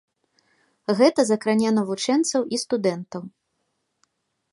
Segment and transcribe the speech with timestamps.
[0.99, 3.21] Гэта закране навучэнцаў і студэнтаў.